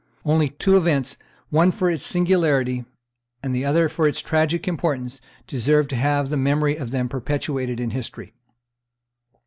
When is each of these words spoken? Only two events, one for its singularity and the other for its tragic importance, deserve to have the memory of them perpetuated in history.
Only 0.25 0.49
two 0.49 0.77
events, 0.77 1.15
one 1.51 1.69
for 1.71 1.87
its 1.91 2.03
singularity 2.03 2.85
and 3.43 3.53
the 3.53 3.63
other 3.63 3.87
for 3.87 4.07
its 4.07 4.19
tragic 4.19 4.67
importance, 4.67 5.21
deserve 5.45 5.89
to 5.89 5.95
have 5.95 6.29
the 6.31 6.37
memory 6.37 6.75
of 6.75 6.89
them 6.89 7.07
perpetuated 7.07 7.79
in 7.79 7.91
history. 7.91 8.33